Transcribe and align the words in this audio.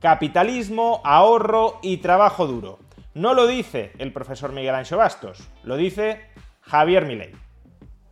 capitalismo, 0.00 1.02
ahorro 1.04 1.78
y 1.82 1.98
trabajo 1.98 2.46
duro. 2.46 2.78
No 3.12 3.34
lo 3.34 3.46
dice 3.46 3.92
el 3.98 4.12
profesor 4.12 4.52
Miguel 4.52 4.74
Ancho 4.74 4.96
Bastos, 4.96 5.48
lo 5.62 5.76
dice 5.76 6.22
Javier 6.62 7.04
Milei. 7.04 7.32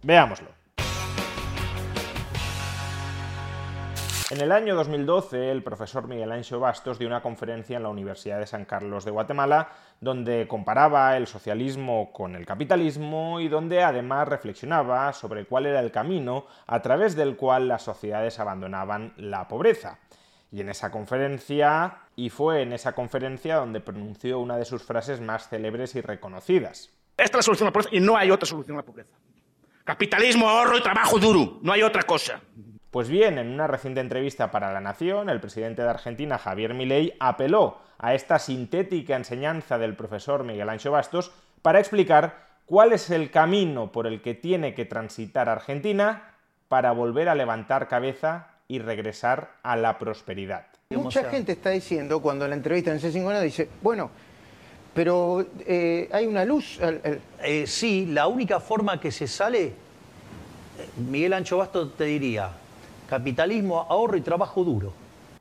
Veámoslo. 0.03 0.49
En 4.31 4.43
el 4.43 4.53
año 4.53 4.75
2012, 4.75 5.51
el 5.51 5.63
profesor 5.63 6.07
Miguel 6.07 6.31
Ancho 6.31 6.61
Bastos 6.61 6.99
dio 6.99 7.09
una 7.09 7.23
conferencia 7.23 7.79
en 7.79 7.85
la 7.85 7.89
Universidad 7.89 8.39
de 8.39 8.47
San 8.47 8.67
Carlos 8.67 9.07
de 9.07 9.11
Guatemala 9.11 9.71
donde 10.01 10.47
comparaba 10.47 11.17
el 11.17 11.27
socialismo 11.27 12.13
con 12.13 12.37
el 12.37 12.47
capitalismo 12.47 13.41
y 13.41 13.49
donde 13.49 13.83
además 13.83 14.29
reflexionaba 14.29 15.13
sobre 15.13 15.47
cuál 15.47 15.67
era 15.67 15.81
el 15.81 15.91
camino 15.91 16.47
a 16.67 16.83
través 16.83 17.17
del 17.17 17.37
cual 17.37 17.69
las 17.69 17.83
sociedades 17.83 18.39
abandonaban 18.39 19.15
la 19.17 19.49
pobreza. 19.49 19.99
Y 20.51 20.61
en 20.61 20.71
esa 20.71 20.91
conferencia, 20.91 21.99
y 22.17 22.31
fue 22.31 22.63
en 22.63 22.73
esa 22.73 22.93
conferencia 22.93 23.57
donde 23.57 23.81
pronunció 23.81 24.41
una 24.41 24.57
de 24.57 24.65
sus 24.65 24.83
frases 24.83 25.21
más 25.21 25.49
célebres 25.49 25.95
y 25.95 26.01
reconocidas. 26.01 26.91
Esta 27.17 27.25
es 27.25 27.35
la 27.35 27.43
solución 27.43 27.67
a 27.67 27.71
la 27.71 27.73
pobreza 27.73 27.95
y 27.95 28.01
no 28.01 28.17
hay 28.17 28.31
otra 28.31 28.47
solución 28.47 28.77
a 28.77 28.81
la 28.81 28.87
pobreza. 28.87 29.11
Capitalismo, 29.85 30.49
ahorro 30.49 30.79
y 30.79 30.83
trabajo 30.83 31.19
duro. 31.19 31.59
No 31.63 31.73
hay 31.73 31.83
otra 31.83 32.03
cosa. 32.03 32.41
Pues 32.91 33.09
bien, 33.09 33.39
en 33.39 33.49
una 33.49 33.67
reciente 33.67 34.01
entrevista 34.01 34.51
para 34.51 34.73
La 34.73 34.81
Nación, 34.81 35.29
el 35.29 35.41
presidente 35.41 35.83
de 35.83 35.91
Argentina, 35.91 36.39
Javier 36.39 36.75
Milei, 36.75 37.15
apeló 37.21 37.79
a 37.99 38.15
esta 38.15 38.39
sintética 38.39 39.17
enseñanza 39.17 39.77
del 39.79 39.97
profesor 39.97 40.45
Miguel 40.45 40.69
Ancho 40.69 40.91
Bastos 40.91 41.33
para 41.61 41.81
explicar 41.81 42.47
cuál 42.65 42.93
es 42.93 43.11
el 43.11 43.31
camino 43.31 43.93
por 43.93 44.07
el 44.07 44.23
que 44.23 44.35
tiene 44.35 44.75
que 44.75 44.85
transitar 44.85 45.49
Argentina 45.49 46.35
para 46.69 46.93
volver 46.93 47.29
a 47.29 47.35
levantar 47.35 47.89
cabeza 47.89 48.58
y 48.69 48.79
regresar 48.79 49.53
a 49.63 49.77
la 49.77 49.99
prosperidad. 49.99 50.67
Mucha 50.91 51.25
gente 51.31 51.53
está 51.53 51.71
diciendo, 51.71 52.21
cuando 52.21 52.45
en 52.45 52.51
la 52.51 52.57
entrevista 52.57 52.93
en 52.93 53.01
C5N 53.01 53.41
dice, 53.43 53.69
bueno, 53.83 54.11
pero 54.95 55.45
eh, 55.67 56.09
hay 56.13 56.27
una 56.27 56.45
luz. 56.45 56.79
al- 56.83 57.01
al- 57.05 57.21
Eh, 57.43 57.67
sí, 57.67 58.07
la 58.07 58.27
única 58.27 58.61
forma 58.61 59.01
que 59.01 59.11
se 59.11 59.27
sale, 59.27 59.65
eh, 59.67 59.73
Miguel 61.11 61.33
Ancho 61.33 61.57
Basto 61.59 61.89
te 61.89 62.05
diría, 62.05 62.51
capitalismo, 63.09 63.87
ahorro 63.89 64.17
y 64.17 64.21
trabajo 64.21 64.63
duro. 64.65 64.93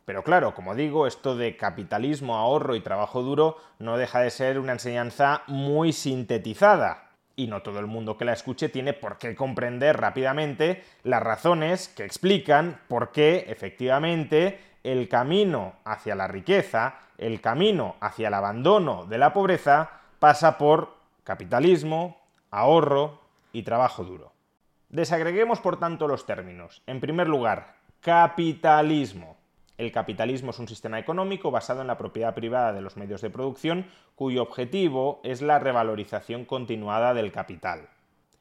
Pero 0.05 0.23
claro, 0.23 0.55
como 0.55 0.73
digo, 0.73 1.05
esto 1.05 1.35
de 1.35 1.57
capitalismo, 1.57 2.37
ahorro 2.37 2.75
y 2.75 2.79
trabajo 2.79 3.21
duro 3.23 3.57
no 3.79 3.97
deja 3.97 4.21
de 4.21 4.29
ser 4.29 4.57
una 4.57 4.71
enseñanza 4.71 5.41
muy 5.47 5.91
sintetizada. 5.91 7.06
Y 7.39 7.45
no 7.45 7.61
todo 7.61 7.79
el 7.79 7.85
mundo 7.85 8.17
que 8.17 8.25
la 8.25 8.33
escuche 8.33 8.67
tiene 8.67 8.93
por 8.93 9.19
qué 9.19 9.35
comprender 9.35 9.95
rápidamente 9.95 10.83
las 11.03 11.21
razones 11.21 11.87
que 11.87 12.03
explican 12.03 12.81
por 12.87 13.11
qué 13.11 13.45
efectivamente 13.47 14.59
el 14.83 15.07
camino 15.07 15.75
hacia 15.85 16.15
la 16.15 16.27
riqueza, 16.27 16.95
el 17.19 17.39
camino 17.39 17.95
hacia 18.01 18.29
el 18.29 18.33
abandono 18.33 19.05
de 19.05 19.19
la 19.19 19.33
pobreza, 19.33 19.91
pasa 20.17 20.57
por 20.57 20.95
capitalismo, 21.23 22.19
ahorro 22.49 23.21
y 23.53 23.61
trabajo 23.61 24.03
duro. 24.03 24.33
Desagreguemos 24.89 25.59
por 25.59 25.77
tanto 25.77 26.07
los 26.07 26.25
términos. 26.25 26.81
En 26.87 26.99
primer 26.99 27.27
lugar, 27.27 27.75
capitalismo. 28.01 29.37
El 29.77 29.91
capitalismo 29.91 30.49
es 30.49 30.57
un 30.57 30.67
sistema 30.67 30.97
económico 30.97 31.51
basado 31.51 31.81
en 31.81 31.87
la 31.87 31.99
propiedad 31.99 32.33
privada 32.33 32.73
de 32.73 32.81
los 32.81 32.97
medios 32.97 33.21
de 33.21 33.29
producción 33.29 33.85
cuyo 34.15 34.41
objetivo 34.41 35.21
es 35.23 35.43
la 35.43 35.59
revalorización 35.59 36.45
continuada 36.45 37.13
del 37.13 37.31
capital. 37.31 37.87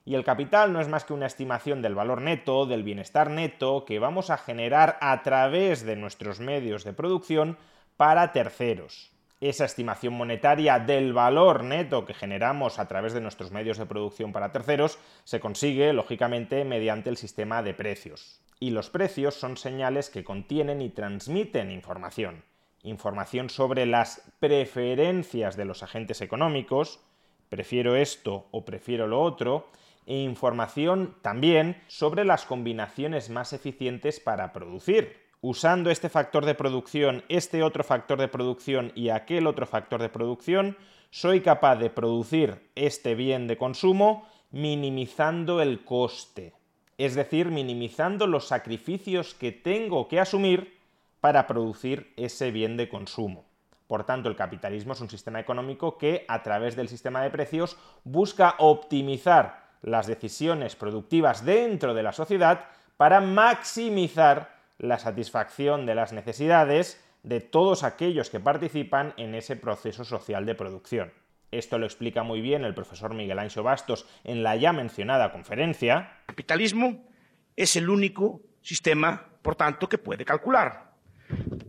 Y 0.06 0.14
el 0.14 0.24
capital 0.24 0.72
no 0.72 0.80
es 0.80 0.88
más 0.88 1.04
que 1.04 1.12
una 1.12 1.26
estimación 1.26 1.82
del 1.82 1.94
valor 1.94 2.22
neto, 2.22 2.64
del 2.64 2.84
bienestar 2.84 3.28
neto 3.28 3.84
que 3.84 3.98
vamos 3.98 4.30
a 4.30 4.38
generar 4.38 4.96
a 5.02 5.22
través 5.22 5.84
de 5.84 5.96
nuestros 5.96 6.40
medios 6.40 6.84
de 6.84 6.94
producción 6.94 7.58
para 7.98 8.32
terceros. 8.32 9.12
Esa 9.40 9.66
estimación 9.66 10.14
monetaria 10.14 10.78
del 10.78 11.12
valor 11.12 11.64
neto 11.64 12.06
que 12.06 12.14
generamos 12.14 12.78
a 12.78 12.88
través 12.88 13.12
de 13.12 13.20
nuestros 13.20 13.50
medios 13.50 13.76
de 13.76 13.84
producción 13.84 14.32
para 14.32 14.52
terceros 14.52 14.98
se 15.24 15.40
consigue, 15.40 15.92
lógicamente, 15.92 16.64
mediante 16.64 17.10
el 17.10 17.18
sistema 17.18 17.62
de 17.62 17.74
precios. 17.74 18.40
Y 18.58 18.70
los 18.70 18.88
precios 18.90 19.34
son 19.34 19.56
señales 19.56 20.08
que 20.08 20.24
contienen 20.24 20.80
y 20.80 20.88
transmiten 20.88 21.70
información. 21.70 22.44
Información 22.82 23.50
sobre 23.50 23.84
las 23.84 24.22
preferencias 24.40 25.56
de 25.56 25.64
los 25.64 25.82
agentes 25.82 26.20
económicos, 26.20 27.00
prefiero 27.48 27.96
esto 27.96 28.46
o 28.52 28.64
prefiero 28.64 29.06
lo 29.06 29.20
otro, 29.20 29.68
e 30.06 30.14
información 30.14 31.16
también 31.20 31.82
sobre 31.88 32.24
las 32.24 32.46
combinaciones 32.46 33.28
más 33.28 33.52
eficientes 33.52 34.20
para 34.20 34.52
producir. 34.52 35.26
Usando 35.40 35.90
este 35.90 36.08
factor 36.08 36.46
de 36.46 36.54
producción, 36.54 37.24
este 37.28 37.62
otro 37.62 37.84
factor 37.84 38.18
de 38.18 38.28
producción 38.28 38.92
y 38.94 39.10
aquel 39.10 39.46
otro 39.46 39.66
factor 39.66 40.00
de 40.00 40.08
producción, 40.08 40.76
soy 41.10 41.40
capaz 41.40 41.76
de 41.76 41.90
producir 41.90 42.70
este 42.74 43.14
bien 43.14 43.46
de 43.46 43.56
consumo 43.56 44.26
minimizando 44.50 45.60
el 45.60 45.84
coste, 45.84 46.52
es 46.98 47.14
decir, 47.14 47.50
minimizando 47.50 48.26
los 48.26 48.48
sacrificios 48.48 49.34
que 49.34 49.52
tengo 49.52 50.08
que 50.08 50.20
asumir 50.20 50.78
para 51.20 51.46
producir 51.46 52.12
ese 52.16 52.50
bien 52.50 52.76
de 52.76 52.88
consumo. 52.88 53.44
Por 53.86 54.04
tanto, 54.04 54.28
el 54.28 54.36
capitalismo 54.36 54.94
es 54.94 55.00
un 55.00 55.10
sistema 55.10 55.40
económico 55.40 55.96
que, 55.98 56.24
a 56.28 56.42
través 56.42 56.74
del 56.74 56.88
sistema 56.88 57.22
de 57.22 57.30
precios, 57.30 57.76
busca 58.04 58.56
optimizar 58.58 59.66
las 59.82 60.06
decisiones 60.06 60.74
productivas 60.74 61.44
dentro 61.44 61.94
de 61.94 62.02
la 62.02 62.12
sociedad 62.12 62.64
para 62.96 63.20
maximizar 63.20 64.56
la 64.78 64.98
satisfacción 64.98 65.86
de 65.86 65.94
las 65.94 66.12
necesidades 66.12 67.02
de 67.22 67.40
todos 67.40 67.82
aquellos 67.82 68.30
que 68.30 68.40
participan 68.40 69.14
en 69.16 69.34
ese 69.34 69.56
proceso 69.56 70.04
social 70.04 70.46
de 70.46 70.54
producción. 70.54 71.12
Esto 71.50 71.78
lo 71.78 71.86
explica 71.86 72.22
muy 72.22 72.40
bien 72.40 72.64
el 72.64 72.74
profesor 72.74 73.14
Miguel 73.14 73.38
Ancho 73.38 73.62
Bastos 73.62 74.06
en 74.24 74.42
la 74.42 74.56
ya 74.56 74.72
mencionada 74.72 75.32
conferencia. 75.32 76.18
El 76.20 76.26
capitalismo 76.26 77.08
es 77.54 77.76
el 77.76 77.88
único 77.88 78.42
sistema, 78.60 79.30
por 79.42 79.56
tanto, 79.56 79.88
que 79.88 79.98
puede 79.98 80.24
calcular. 80.24 80.92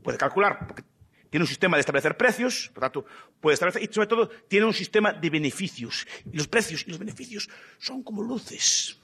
Puede 0.04 0.18
calcular 0.18 0.68
porque 0.68 0.84
tiene 1.30 1.44
un 1.44 1.48
sistema 1.48 1.78
de 1.78 1.82
establecer 1.82 2.18
precios, 2.18 2.72
por 2.74 2.82
tanto, 2.82 3.06
puede 3.40 3.54
establecer, 3.56 3.84
y 3.84 3.94
sobre 3.94 4.08
todo, 4.08 4.30
tiene 4.48 4.66
un 4.66 4.74
sistema 4.74 5.14
de 5.14 5.30
beneficios. 5.30 6.08
Y 6.32 6.38
los 6.38 6.48
precios 6.48 6.84
y 6.88 6.90
los 6.90 7.00
beneficios 7.00 7.50
son 7.78 8.04
como 8.04 8.24
luces 8.24 9.00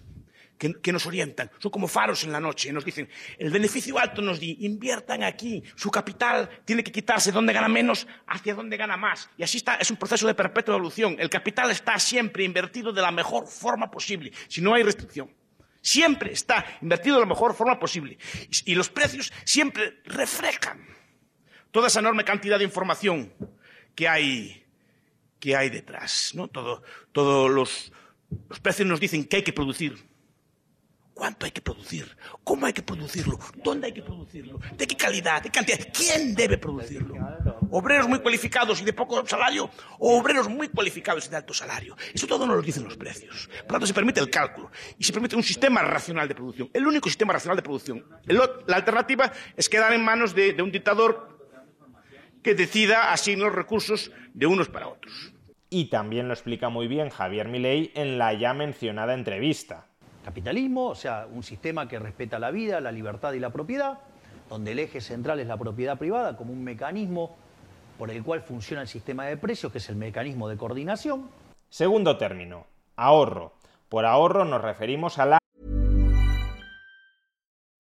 que, 0.58 0.74
que 0.82 0.92
nos 0.92 1.06
orientan, 1.06 1.52
son 1.60 1.72
como 1.72 1.88
faros 1.88 2.24
en 2.24 2.32
la 2.32 2.40
noche. 2.40 2.72
Nos 2.72 2.86
dicen, 2.86 3.10
el 3.38 3.52
beneficio 3.52 3.98
alto 4.00 4.22
nos 4.22 4.40
di, 4.40 4.58
inviertan 4.62 5.24
aquí, 5.24 5.64
su 5.76 5.92
capital 5.92 6.50
tiene 6.66 6.84
que 6.84 6.92
quitarse 6.92 7.32
donde 7.32 7.54
gana 7.54 7.68
menos 7.68 8.08
hacia 8.28 8.56
donde 8.56 8.78
gana 8.78 8.98
más. 8.98 9.30
Y 9.38 9.44
así 9.44 9.58
está, 9.58 9.76
es 9.76 9.90
un 9.92 9.98
proceso 9.98 10.28
de 10.28 10.34
perpetua 10.34 10.76
evolución. 10.76 11.16
El 11.20 11.30
capital 11.30 11.72
está 11.72 11.98
siempre 12.00 12.44
invertido 12.44 12.92
de 12.92 13.02
la 13.02 13.12
mejor 13.12 13.48
forma 13.48 13.90
posible, 13.92 14.32
si 14.48 14.62
no 14.62 14.74
hay 14.74 14.84
restricción. 14.84 15.30
Siempre 15.82 16.32
está 16.32 16.66
invertido 16.82 17.16
de 17.16 17.22
la 17.22 17.28
mejor 17.28 17.54
forma 17.54 17.78
posible. 17.78 18.18
Y, 18.50 18.72
y 18.72 18.76
los 18.76 18.90
precios 18.90 19.34
siempre 19.44 20.02
reflejan 20.06 20.88
toda 21.72 21.88
esa 21.88 22.00
enorme 22.00 22.24
cantidad 22.24 22.58
de 22.58 22.64
información 22.64 23.34
que 23.96 24.08
hay, 24.08 24.66
que 25.40 25.56
hay 25.56 25.70
detrás. 25.70 26.32
¿no? 26.36 26.48
Todo, 26.48 26.84
todos 27.12 27.52
los, 27.52 27.92
los 28.48 28.60
precios 28.60 28.88
nos 28.88 29.00
dicen 29.00 29.26
que 29.26 29.38
hay 29.38 29.44
que 29.44 29.54
producir. 29.54 30.13
¿Cuánto 31.14 31.46
hay 31.46 31.52
que 31.52 31.62
producir? 31.62 32.18
¿Cómo 32.44 32.66
hay 32.66 32.74
que 32.74 32.82
producirlo? 32.82 33.38
¿Dónde 33.64 33.88
hay 33.88 33.94
que 33.94 34.02
producirlo? 34.02 34.60
¿De 34.76 34.88
qué 34.88 34.98
calidad? 34.98 35.44
¿De 35.44 35.50
qué 35.50 35.60
cantidad? 35.60 35.80
¿Quién 35.94 36.34
debe 36.34 36.58
producirlo? 36.58 37.16
¿Obreros 37.70 38.08
muy 38.08 38.20
cualificados 38.20 38.82
y 38.82 38.86
de 38.86 38.94
poco 38.94 39.26
salario? 39.28 39.70
¿O 40.00 40.20
obreros 40.20 40.50
muy 40.50 40.70
cualificados 40.70 41.28
y 41.28 41.30
de 41.30 41.38
alto 41.38 41.54
salario? 41.54 41.96
Eso 42.14 42.26
todo 42.26 42.48
nos 42.48 42.56
lo 42.56 42.62
dicen 42.62 42.84
los 42.84 42.98
precios. 42.98 43.48
Por 43.48 43.64
lo 43.64 43.74
tanto, 43.74 43.88
se 43.88 43.94
permite 43.94 44.20
el 44.20 44.30
cálculo 44.30 44.72
y 44.98 45.04
se 45.04 45.14
permite 45.14 45.36
un 45.36 45.44
sistema 45.44 45.84
racional 45.84 46.28
de 46.28 46.34
producción. 46.34 46.70
El 46.74 46.88
único 46.88 47.10
sistema 47.10 47.34
racional 47.34 47.58
de 47.58 47.64
producción. 47.64 48.06
La 48.26 48.76
alternativa 48.76 49.32
es 49.56 49.70
quedar 49.70 49.94
en 49.94 50.04
manos 50.04 50.34
de, 50.34 50.54
de 50.54 50.64
un 50.64 50.72
dictador 50.72 51.34
que 52.42 52.56
decida 52.56 53.14
asignar 53.14 53.48
los 53.48 53.56
recursos 53.56 54.12
de 54.34 54.46
unos 54.48 54.68
para 54.70 54.88
otros. 54.88 55.34
Y 55.70 55.86
también 55.86 56.28
lo 56.28 56.34
explica 56.34 56.70
muy 56.70 56.88
bien 56.88 57.10
Javier 57.10 57.48
Milei 57.48 57.92
en 57.96 58.18
la 58.18 58.34
ya 58.34 58.54
mencionada 58.54 59.14
entrevista. 59.14 59.88
Capitalismo, 60.24 60.88
o 60.88 60.96
sea, 60.96 61.28
un 61.32 61.44
sistema 61.44 61.88
que 61.88 62.00
respeta 62.00 62.40
la 62.40 62.52
vida, 62.52 62.80
la 62.80 62.92
libertad 62.92 63.34
y 63.34 63.40
la 63.40 63.50
propiedad. 63.50 64.00
donde 64.50 64.74
el 64.74 64.80
eje 64.80 65.02
central 65.02 65.40
es 65.40 65.48
la 65.48 65.58
propiedad 65.58 65.98
privada 65.98 66.36
como 66.38 66.54
un 66.54 66.64
mecanismo 66.64 67.36
por 67.98 68.12
el 68.12 68.24
cual 68.24 68.42
funciona 68.42 68.82
el 68.84 68.88
sistema 68.88 69.26
de 69.26 69.38
precios, 69.38 69.72
que 69.72 69.80
es 69.80 69.90
el 69.90 69.96
mecanismo 69.96 70.48
de 70.48 70.58
coordinación. 70.58 71.30
Segundo 71.70 72.18
término, 72.18 72.68
ahorro. 72.96 73.54
Por 73.90 74.06
ahorro 74.06 74.46
nos 74.46 74.62
referimos 74.62 75.18
a 75.18 75.26
la 75.26 75.38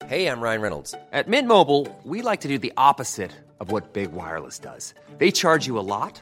Hey, 0.09 0.25
I'm 0.27 0.41
Ryan 0.41 0.61
Reynolds. 0.61 0.95
At 1.11 1.27
Mint 1.27 1.47
Mobile, 1.47 1.87
we 2.03 2.21
like 2.21 2.41
to 2.41 2.47
do 2.47 2.57
the 2.59 2.73
opposite 2.75 3.31
of 3.59 3.71
what 3.71 3.93
Big 3.93 4.11
Wireless 4.11 4.59
does. 4.59 4.93
They 5.17 5.31
charge 5.31 5.65
you 5.67 5.77
a 5.79 5.85
lot, 5.85 6.21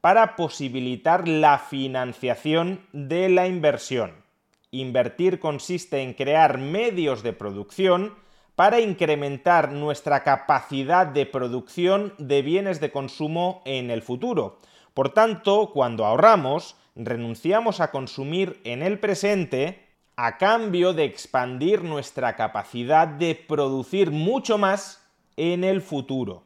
para 0.00 0.36
posibilitar 0.36 1.26
la 1.26 1.58
financiación 1.58 2.86
de 2.92 3.28
la 3.28 3.46
inversión. 3.46 4.24
Invertir 4.70 5.40
consiste 5.40 6.02
en 6.02 6.14
crear 6.14 6.58
medios 6.58 7.22
de 7.22 7.32
producción 7.32 8.14
para 8.56 8.80
incrementar 8.80 9.72
nuestra 9.72 10.22
capacidad 10.22 11.06
de 11.06 11.26
producción 11.26 12.14
de 12.18 12.42
bienes 12.42 12.80
de 12.80 12.90
consumo 12.90 13.62
en 13.64 13.90
el 13.90 14.02
futuro. 14.02 14.58
Por 14.94 15.10
tanto, 15.10 15.70
cuando 15.72 16.06
ahorramos, 16.06 16.76
renunciamos 16.94 17.80
a 17.80 17.90
consumir 17.90 18.60
en 18.64 18.82
el 18.82 18.98
presente 18.98 19.86
a 20.16 20.38
cambio 20.38 20.94
de 20.94 21.04
expandir 21.04 21.84
nuestra 21.84 22.34
capacidad 22.34 23.06
de 23.06 23.34
producir 23.34 24.10
mucho 24.10 24.56
más 24.56 25.06
en 25.36 25.62
el 25.62 25.82
futuro. 25.82 26.45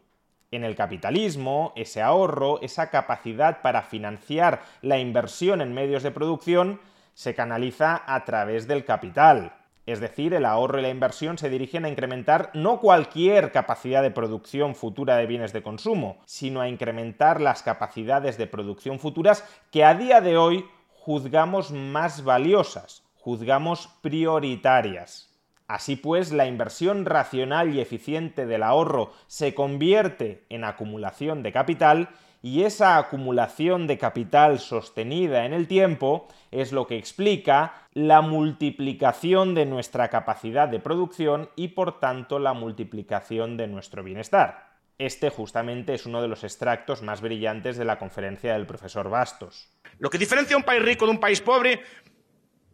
En 0.52 0.64
el 0.64 0.75
capitalismo, 0.75 1.73
ese 1.76 2.02
ahorro, 2.02 2.61
esa 2.61 2.91
capacidad 2.91 3.62
para 3.62 3.82
financiar 3.82 4.62
la 4.82 4.99
inversión 4.99 5.61
en 5.61 5.73
medios 5.73 6.02
de 6.02 6.11
producción, 6.11 6.81
se 7.14 7.37
canaliza 7.37 8.02
a 8.05 8.25
través 8.25 8.67
del 8.67 8.85
capital. 8.85 9.52
Es 9.87 10.00
decir, 10.00 10.35
el 10.35 10.44
ahorro 10.44 10.81
y 10.81 10.82
la 10.82 10.88
inversión 10.88 11.38
se 11.38 11.50
dirigen 11.50 11.85
a 11.85 11.88
incrementar 11.88 12.50
no 12.52 12.81
cualquier 12.81 13.52
capacidad 13.52 14.02
de 14.02 14.11
producción 14.11 14.75
futura 14.75 15.17
de 15.17 15.26
bienes 15.26 15.52
de 15.52 15.62
consumo, 15.62 16.19
sino 16.26 16.61
a 16.61 16.69
incrementar 16.69 17.41
las 17.41 17.62
capacidades 17.62 18.37
de 18.37 18.49
producción 18.49 18.99
futuras 18.99 19.44
que 19.70 19.85
a 19.85 19.94
día 19.94 20.20
de 20.20 20.37
hoy 20.37 20.64
juzgamos 20.88 21.70
más 21.70 22.25
valiosas, 22.25 23.05
juzgamos 23.20 23.88
prioritarias. 24.03 25.30
Así 25.70 25.94
pues, 25.94 26.32
la 26.32 26.49
inversión 26.49 27.05
racional 27.05 27.72
y 27.72 27.81
eficiente 27.81 28.44
del 28.44 28.64
ahorro 28.64 29.12
se 29.28 29.55
convierte 29.55 30.44
en 30.49 30.64
acumulación 30.64 31.44
de 31.44 31.52
capital 31.52 32.08
y 32.43 32.64
esa 32.64 32.99
acumulación 32.99 33.87
de 33.87 33.96
capital 33.96 34.58
sostenida 34.58 35.44
en 35.44 35.52
el 35.52 35.69
tiempo 35.69 36.26
es 36.50 36.72
lo 36.72 36.88
que 36.88 36.99
explica 36.99 37.87
la 37.94 38.20
multiplicación 38.20 39.55
de 39.55 39.64
nuestra 39.64 40.08
capacidad 40.08 40.67
de 40.67 40.81
producción 40.81 41.50
y 41.55 41.69
por 41.69 42.00
tanto 42.00 42.40
la 42.40 42.52
multiplicación 42.52 43.56
de 43.56 43.69
nuestro 43.69 44.02
bienestar. 44.02 44.70
Este 44.99 45.31
justamente 45.31 45.94
es 45.94 46.05
uno 46.05 46.20
de 46.20 46.26
los 46.26 46.43
extractos 46.43 47.00
más 47.00 47.20
brillantes 47.20 47.76
de 47.76 47.84
la 47.84 47.96
conferencia 47.96 48.55
del 48.55 48.67
profesor 48.67 49.08
Bastos. 49.08 49.70
Lo 50.00 50.11
que 50.11 50.19
diferencia 50.19 50.56
un 50.56 50.64
país 50.64 50.82
rico 50.82 51.05
de 51.05 51.12
un 51.12 51.20
país 51.20 51.40
pobre 51.40 51.81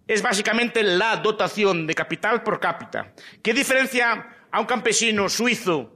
es 0.06 0.22
básicamente 0.22 0.82
la 0.82 1.16
dotación 1.16 1.86
de 1.86 1.94
capital 1.94 2.42
por 2.42 2.60
cápita. 2.60 3.12
¿Qué 3.42 3.52
diferencia 3.52 4.28
a 4.50 4.60
un 4.60 4.66
campesino 4.66 5.28
suizo 5.28 5.92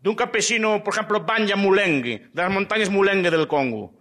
de 0.00 0.10
un 0.10 0.16
campesino, 0.16 0.82
por 0.82 0.94
ejemplo, 0.94 1.20
Banja 1.20 1.54
Mulenge, 1.54 2.28
de 2.32 2.42
las 2.42 2.50
montañas 2.50 2.90
Mulenge 2.90 3.30
del 3.30 3.46
Congo, 3.46 3.94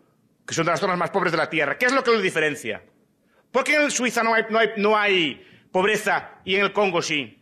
que 0.47 0.53
son 0.53 0.65
de 0.65 0.71
las 0.71 0.79
zonas 0.79 0.97
más 0.97 1.11
pobres 1.11 1.31
de 1.31 1.37
la 1.37 1.49
Tierra? 1.49 1.77
¿Qué 1.77 1.85
es 1.85 1.93
lo 1.93 2.03
que 2.03 2.11
lo 2.11 2.21
diferencia? 2.21 2.83
¿Por 3.51 3.63
qué 3.63 3.75
en 3.75 3.91
Suiza 3.91 4.23
no 4.23 4.33
hay, 4.33 4.45
no 4.49 4.57
hay, 4.57 4.69
no 4.77 4.97
hay 4.97 5.47
pobreza 5.71 6.31
y 6.43 6.55
en 6.55 6.63
el 6.63 6.73
Congo 6.73 7.01
sí? 7.01 7.37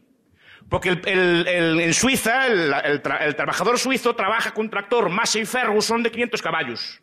Porque 0.69 0.89
el, 0.89 1.47
en 1.47 1.93
Suiza 1.93 2.45
el, 2.47 3.01
trabajador 3.01 3.79
suizo 3.79 4.15
trabaja 4.15 4.51
con 4.51 4.65
un 4.65 4.69
tractor 4.69 5.09
Massey 5.09 5.45
Ferguson 5.45 6.03
de 6.03 6.11
500 6.11 6.41
caballos. 6.41 7.01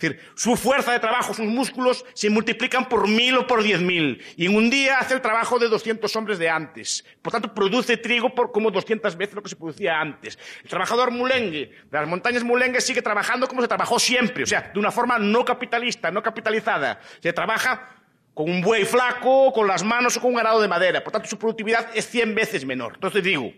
Decir, 0.00 0.20
su 0.34 0.56
fuerza 0.56 0.92
de 0.92 0.98
trabajo, 0.98 1.34
sus 1.34 1.46
músculos 1.46 2.06
se 2.14 2.30
multiplican 2.30 2.88
por 2.88 3.06
mil 3.06 3.36
o 3.36 3.46
por 3.46 3.62
diez 3.62 3.80
mil. 3.80 4.24
Y 4.36 4.46
en 4.46 4.56
un 4.56 4.70
día 4.70 4.98
hace 4.98 5.12
el 5.14 5.20
trabajo 5.20 5.58
de 5.58 5.68
200 5.68 6.14
hombres 6.16 6.38
de 6.38 6.48
antes. 6.48 7.04
Por 7.20 7.32
tanto, 7.32 7.52
produce 7.52 7.98
trigo 7.98 8.34
por 8.34 8.50
como 8.50 8.70
200 8.70 9.14
veces 9.16 9.34
lo 9.34 9.42
que 9.42 9.50
se 9.50 9.56
producía 9.56 10.00
antes. 10.00 10.38
El 10.62 10.70
trabajador 10.70 11.10
mulengue 11.10 11.70
de 11.90 11.98
las 11.98 12.08
montañas 12.08 12.42
mulengue 12.42 12.80
sigue 12.80 13.02
trabajando 13.02 13.46
como 13.46 13.60
se 13.60 13.68
trabajó 13.68 13.98
siempre. 13.98 14.44
O 14.44 14.46
sea, 14.46 14.70
de 14.72 14.78
una 14.78 14.90
forma 14.90 15.18
no 15.18 15.44
capitalista, 15.44 16.10
no 16.10 16.22
capitalizada. 16.22 17.00
Se 17.20 17.32
trabaja 17.32 17.90
con 18.32 18.48
un 18.48 18.62
buey 18.62 18.84
flaco, 18.84 19.52
con 19.52 19.66
las 19.66 19.84
manos 19.84 20.16
o 20.16 20.20
con 20.20 20.32
un 20.32 20.40
arado 20.40 20.62
de 20.62 20.68
madera. 20.68 21.04
Por 21.04 21.12
tanto, 21.12 21.28
su 21.28 21.38
productividad 21.38 21.90
es 21.94 22.08
100 22.08 22.34
veces 22.34 22.64
menor. 22.64 22.92
Entonces 22.94 23.22
digo, 23.22 23.52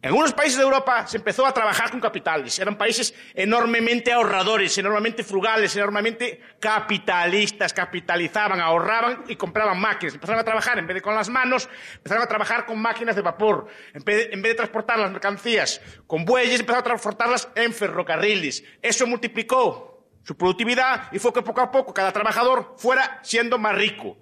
en 0.00 0.10
algunos 0.10 0.32
países 0.32 0.56
de 0.56 0.62
Europa 0.62 1.08
se 1.08 1.16
empezó 1.16 1.44
a 1.44 1.52
trabajar 1.52 1.90
con 1.90 1.98
capitales. 1.98 2.56
Eran 2.60 2.78
países 2.78 3.12
enormemente 3.34 4.12
ahorradores, 4.12 4.78
enormemente 4.78 5.24
frugales, 5.24 5.74
enormemente 5.74 6.40
capitalistas. 6.60 7.72
Capitalizaban, 7.72 8.60
ahorraban 8.60 9.24
y 9.26 9.34
compraban 9.34 9.80
máquinas. 9.80 10.14
Empezaron 10.14 10.40
a 10.40 10.44
trabajar, 10.44 10.78
en 10.78 10.86
vez 10.86 10.94
de 10.94 11.02
con 11.02 11.16
las 11.16 11.28
manos, 11.28 11.68
empezaron 11.96 12.22
a 12.22 12.28
trabajar 12.28 12.64
con 12.64 12.80
máquinas 12.80 13.16
de 13.16 13.22
vapor. 13.22 13.66
En 13.92 14.04
vez 14.04 14.30
de, 14.30 14.54
transportar 14.54 15.00
las 15.00 15.10
mercancías 15.10 15.80
con 16.06 16.24
bueyes, 16.24 16.60
empezaron 16.60 16.82
a 16.82 16.84
transportarlas 16.84 17.48
en 17.56 17.72
ferrocarriles. 17.72 18.62
Eso 18.80 19.04
multiplicó 19.04 20.06
su 20.22 20.36
productividad 20.36 21.12
y 21.12 21.18
fue 21.18 21.32
que 21.32 21.42
poco 21.42 21.60
a 21.60 21.72
poco 21.72 21.92
cada 21.92 22.12
trabajador 22.12 22.76
fuera 22.78 23.18
siendo 23.24 23.58
más 23.58 23.74
rico. 23.74 24.16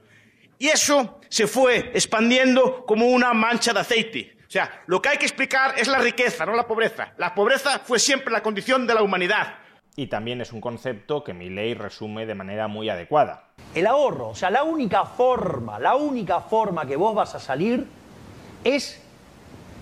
Y 0.59 0.68
eso 0.68 1.21
se 1.28 1.47
fue 1.47 1.90
expandiendo 1.92 2.87
como 2.87 3.09
una 3.09 3.35
mancha 3.35 3.75
de 3.75 3.80
aceite. 3.80 4.36
O 4.47 4.50
sea, 4.50 4.83
lo 4.87 5.03
que 5.03 5.09
hay 5.09 5.19
que 5.19 5.26
explicar 5.26 5.75
es 5.76 5.88
la 5.88 5.99
riqueza, 5.99 6.47
no 6.47 6.55
la 6.55 6.67
pobreza. 6.67 7.12
La 7.17 7.35
pobreza 7.35 7.81
fue 7.81 7.99
siempre 7.99 8.33
la 8.33 8.43
condición 8.43 8.87
de 8.87 8.95
la 8.95 9.03
humanidad. 9.03 9.55
Y 9.97 10.07
también 10.07 10.41
es 10.41 10.53
un 10.53 10.61
concepto 10.61 11.25
que 11.25 11.35
mi 11.35 11.49
ley 11.49 11.75
resume 11.75 12.26
de 12.26 12.35
manera 12.35 12.69
muy 12.69 12.88
adecuada. 12.88 13.49
El 13.75 13.87
ahorro, 13.87 14.29
o 14.29 14.35
sea, 14.35 14.50
la 14.50 14.62
única 14.62 15.05
forma, 15.05 15.81
la 15.81 15.97
única 15.97 16.41
forma 16.41 16.87
que 16.87 16.97
vos 16.97 17.15
vas 17.15 17.35
a 17.35 17.41
salir 17.41 17.87
es 18.62 19.03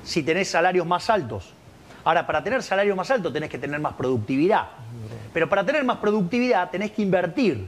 si 0.04 0.22
tenés 0.22 0.48
salarios 0.48 0.86
más 0.86 1.10
altos. 1.10 1.52
Ahora, 2.04 2.26
para 2.26 2.42
tener 2.42 2.62
salarios 2.62 2.96
más 2.96 3.10
altos 3.10 3.32
tenés 3.32 3.50
que 3.50 3.58
tener 3.58 3.80
más 3.80 3.94
productividad. 3.94 4.68
Pero 5.32 5.48
para 5.48 5.64
tener 5.64 5.84
más 5.84 5.98
productividad 5.98 6.70
tenés 6.70 6.92
que 6.92 7.02
invertir. 7.02 7.66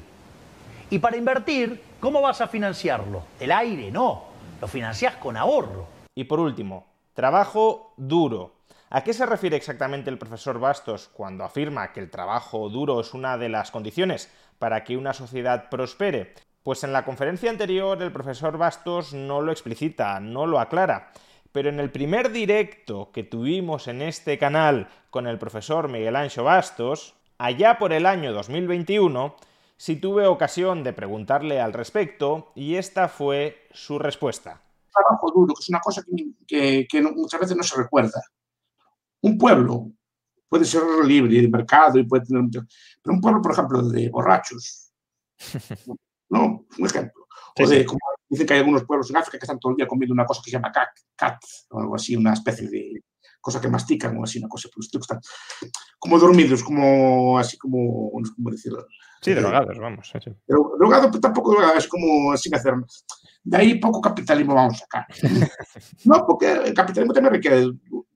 Y 0.88 0.98
para 0.98 1.16
invertir, 1.16 1.82
¿cómo 2.00 2.22
vas 2.22 2.40
a 2.40 2.46
financiarlo? 2.46 3.24
¿El 3.40 3.50
aire? 3.50 3.90
No, 3.90 4.24
lo 4.60 4.68
financiás 4.68 5.16
con 5.16 5.36
ahorro. 5.36 5.95
Y 6.18 6.24
por 6.24 6.40
último, 6.40 6.86
trabajo 7.12 7.92
duro. 7.98 8.54
¿A 8.88 9.04
qué 9.04 9.12
se 9.12 9.26
refiere 9.26 9.54
exactamente 9.54 10.08
el 10.08 10.16
profesor 10.16 10.58
Bastos 10.58 11.08
cuando 11.12 11.44
afirma 11.44 11.92
que 11.92 12.00
el 12.00 12.10
trabajo 12.10 12.70
duro 12.70 13.00
es 13.00 13.12
una 13.12 13.36
de 13.36 13.50
las 13.50 13.70
condiciones 13.70 14.32
para 14.58 14.82
que 14.82 14.96
una 14.96 15.12
sociedad 15.12 15.68
prospere? 15.68 16.32
Pues 16.62 16.82
en 16.84 16.94
la 16.94 17.04
conferencia 17.04 17.50
anterior 17.50 18.02
el 18.02 18.12
profesor 18.12 18.56
Bastos 18.56 19.12
no 19.12 19.42
lo 19.42 19.52
explicita, 19.52 20.18
no 20.18 20.46
lo 20.46 20.58
aclara. 20.58 21.12
Pero 21.52 21.68
en 21.68 21.80
el 21.80 21.90
primer 21.90 22.32
directo 22.32 23.10
que 23.12 23.22
tuvimos 23.22 23.86
en 23.86 24.00
este 24.00 24.38
canal 24.38 24.88
con 25.10 25.26
el 25.26 25.38
profesor 25.38 25.88
Miguel 25.88 26.16
Ancho 26.16 26.44
Bastos, 26.44 27.14
allá 27.36 27.76
por 27.76 27.92
el 27.92 28.06
año 28.06 28.32
2021, 28.32 29.36
sí 29.76 29.96
tuve 29.96 30.26
ocasión 30.26 30.82
de 30.82 30.94
preguntarle 30.94 31.60
al 31.60 31.74
respecto 31.74 32.52
y 32.54 32.76
esta 32.76 33.08
fue 33.08 33.68
su 33.72 33.98
respuesta. 33.98 34.62
Trabajo 34.96 35.30
duro, 35.30 35.54
que 35.54 35.62
es 35.62 35.68
una 35.68 35.80
cosa 35.80 36.02
que, 36.46 36.86
muchas 37.14 37.40
veces 37.40 37.56
no 37.56 37.62
se 37.62 37.76
recuerda. 37.76 38.22
Un 39.22 39.36
pueblo 39.36 39.90
puede 40.48 40.64
ser 40.64 40.82
libre 41.04 41.40
de 41.40 41.48
mercado 41.48 41.98
y 41.98 42.06
puede 42.06 42.24
tener 42.24 42.44
Pero 42.50 43.14
un 43.14 43.20
pueblo, 43.20 43.42
por 43.42 43.52
ejemplo, 43.52 43.82
de 43.82 44.08
borrachos, 44.08 44.92
¿no? 46.30 46.64
Un 46.78 46.86
ejemplo. 46.86 47.26
O 47.58 47.66
de, 47.66 47.84
como 47.84 47.98
dicen 48.28 48.46
que 48.46 48.54
hay 48.54 48.60
algunos 48.60 48.84
pueblos 48.84 49.10
en 49.10 49.16
África 49.16 49.38
que 49.38 49.44
están 49.44 49.58
todo 49.58 49.72
el 49.72 49.76
día 49.76 49.86
comiendo 49.86 50.12
una 50.12 50.26
cosa 50.26 50.40
que 50.44 50.50
se 50.50 50.56
llama 50.56 50.72
cat, 50.72 50.90
cat 51.14 51.42
o 51.70 51.80
algo 51.80 51.94
así, 51.94 52.16
una 52.16 52.32
especie 52.32 52.68
de 52.68 53.02
cosa 53.40 53.60
que 53.60 53.68
mastican 53.68 54.16
o 54.16 54.24
así, 54.24 54.38
una 54.38 54.48
cosa, 54.48 54.68
pues, 54.74 54.88
están 54.92 55.20
como 55.98 56.18
dormidos, 56.18 56.62
como 56.62 57.38
así 57.38 57.56
como, 57.58 58.10
¿cómo 58.10 58.50
decirlo? 58.50 58.86
Sí, 59.20 59.34
drogados, 59.34 59.78
vamos. 59.78 60.12
Sí, 60.12 60.30
Pero 60.46 60.72
drogado 60.78 61.10
pues, 61.10 61.20
tampoco 61.20 61.56
es 61.76 61.88
como 61.88 62.36
sin 62.36 62.54
hacer. 62.54 62.74
De 63.42 63.56
ahí 63.56 63.78
poco 63.78 64.00
capitalismo 64.00 64.54
vamos 64.54 64.74
a 64.74 64.78
sacar. 64.78 65.06
no, 66.04 66.24
porque 66.26 66.52
el 66.52 66.74
capitalismo 66.74 67.14
también 67.14 67.34
requiere 67.34 67.66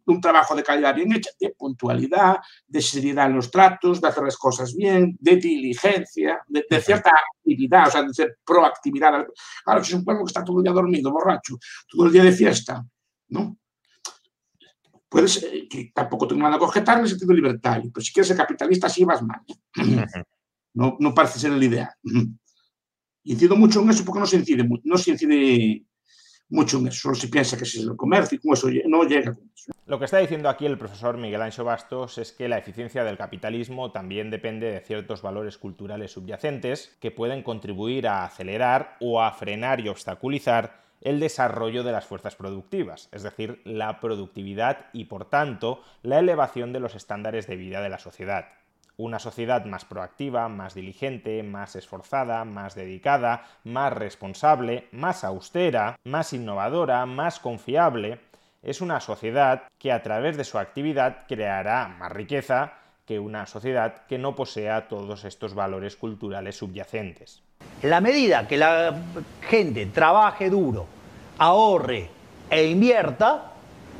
un 0.06 0.20
trabajo 0.20 0.54
de 0.54 0.62
calidad 0.62 0.94
bien 0.94 1.12
hecho, 1.12 1.30
de 1.38 1.50
puntualidad, 1.50 2.38
de 2.66 2.82
seriedad 2.82 3.26
en 3.26 3.36
los 3.36 3.50
tratos, 3.50 4.00
de 4.00 4.08
hacer 4.08 4.24
las 4.24 4.36
cosas 4.36 4.74
bien, 4.74 5.16
de 5.20 5.36
diligencia, 5.36 6.40
de, 6.48 6.64
cierta 6.80 7.10
actividad, 7.10 7.88
o 7.88 7.90
sea, 7.90 8.02
de 8.02 8.14
ser 8.14 8.38
proactividad. 8.44 9.26
Claro, 9.64 9.84
si 9.84 9.92
es 9.92 9.98
un 9.98 10.04
pueblo 10.04 10.24
que 10.24 10.30
está 10.30 10.44
todo 10.44 10.58
el 10.58 10.64
día 10.64 10.72
dormido, 10.72 11.12
borracho, 11.12 11.56
todo 11.88 12.06
el 12.06 12.12
día 12.12 12.24
de 12.24 12.32
fiesta, 12.32 12.84
¿no? 13.28 13.56
Puedes, 15.10 15.44
que 15.68 15.90
tampoco 15.92 16.28
tengo 16.28 16.42
nada 16.42 16.56
que 16.56 16.64
objetar 16.64 16.98
en 16.98 17.02
el 17.02 17.10
sentido 17.10 17.34
libertario, 17.34 17.90
pero 17.92 18.04
si 18.04 18.12
quieres 18.12 18.28
ser 18.28 18.36
capitalista, 18.36 18.88
sí 18.88 19.04
vas 19.04 19.22
mal. 19.22 19.40
No, 20.72 20.96
no 21.00 21.12
parece 21.12 21.40
ser 21.40 21.50
la 21.50 21.64
idea. 21.64 21.98
Incido 23.24 23.56
mucho 23.56 23.82
en 23.82 23.90
eso 23.90 24.04
porque 24.04 24.20
no 24.20 24.26
se 24.26 24.36
incide, 24.36 24.64
no 24.84 24.96
se 24.96 25.10
incide 25.10 25.84
mucho 26.48 26.78
en 26.78 26.86
eso, 26.86 27.00
solo 27.00 27.16
se 27.16 27.26
piensa 27.26 27.56
que 27.56 27.64
es 27.64 27.74
el 27.74 27.96
comercio 27.96 28.36
y 28.36 28.40
con 28.40 28.52
eso 28.52 28.68
no 28.86 29.02
llega 29.02 29.34
con 29.34 29.50
eso. 29.52 29.72
Lo 29.86 29.98
que 29.98 30.04
está 30.04 30.18
diciendo 30.18 30.48
aquí 30.48 30.66
el 30.66 30.78
profesor 30.78 31.18
Miguel 31.18 31.42
Ancho 31.42 31.64
Bastos 31.64 32.18
es 32.18 32.30
que 32.30 32.48
la 32.48 32.58
eficiencia 32.58 33.04
del 33.04 33.16
capitalismo 33.16 33.90
también 33.90 34.30
depende 34.30 34.70
de 34.70 34.80
ciertos 34.80 35.22
valores 35.22 35.58
culturales 35.58 36.12
subyacentes 36.12 36.96
que 37.00 37.10
pueden 37.10 37.42
contribuir 37.42 38.06
a 38.06 38.24
acelerar 38.24 38.96
o 39.00 39.20
a 39.20 39.32
frenar 39.32 39.80
y 39.80 39.88
obstaculizar 39.88 40.80
el 41.00 41.20
desarrollo 41.20 41.82
de 41.82 41.92
las 41.92 42.04
fuerzas 42.04 42.36
productivas, 42.36 43.08
es 43.12 43.22
decir, 43.22 43.60
la 43.64 44.00
productividad 44.00 44.86
y, 44.92 45.06
por 45.06 45.24
tanto, 45.24 45.82
la 46.02 46.18
elevación 46.18 46.72
de 46.72 46.80
los 46.80 46.94
estándares 46.94 47.46
de 47.46 47.56
vida 47.56 47.80
de 47.80 47.88
la 47.88 47.98
sociedad. 47.98 48.46
Una 48.96 49.18
sociedad 49.18 49.64
más 49.64 49.86
proactiva, 49.86 50.48
más 50.48 50.74
diligente, 50.74 51.42
más 51.42 51.74
esforzada, 51.74 52.44
más 52.44 52.74
dedicada, 52.74 53.46
más 53.64 53.94
responsable, 53.94 54.88
más 54.92 55.24
austera, 55.24 55.98
más 56.04 56.34
innovadora, 56.34 57.06
más 57.06 57.40
confiable, 57.40 58.20
es 58.62 58.82
una 58.82 59.00
sociedad 59.00 59.62
que 59.78 59.90
a 59.90 60.02
través 60.02 60.36
de 60.36 60.44
su 60.44 60.58
actividad 60.58 61.24
creará 61.26 61.88
más 61.88 62.12
riqueza 62.12 62.74
que 63.06 63.18
una 63.18 63.46
sociedad 63.46 64.06
que 64.06 64.18
no 64.18 64.34
posea 64.34 64.86
todos 64.86 65.24
estos 65.24 65.54
valores 65.54 65.96
culturales 65.96 66.58
subyacentes. 66.58 67.42
En 67.82 67.88
la 67.88 68.02
medida 68.02 68.46
que 68.46 68.58
la 68.58 68.94
gente 69.48 69.86
trabaje 69.86 70.50
duro, 70.50 70.86
ahorre 71.38 72.10
e 72.50 72.66
invierta, 72.66 73.52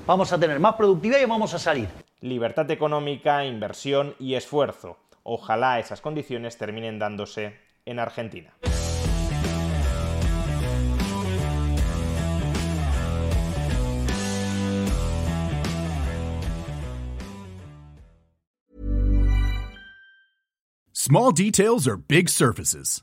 vamos 0.06 0.30
a 0.34 0.38
tener 0.38 0.60
más 0.60 0.74
productividad 0.74 1.18
y 1.18 1.24
vamos 1.24 1.54
a 1.54 1.58
salir. 1.58 1.88
Libertad 2.20 2.70
económica, 2.70 3.42
inversión 3.46 4.14
y 4.18 4.34
esfuerzo. 4.34 4.98
Ojalá 5.22 5.78
esas 5.78 6.02
condiciones 6.02 6.58
terminen 6.58 6.98
dándose 6.98 7.56
en 7.86 7.98
Argentina. 7.98 8.52
Small 20.92 21.32
details 21.32 21.88
are 21.88 21.96
big 21.96 22.28
surfaces. 22.28 23.02